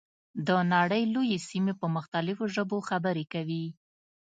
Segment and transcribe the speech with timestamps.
[0.47, 3.65] د نړۍ لویې سیمې په مختلفو ژبو خبرې کوي.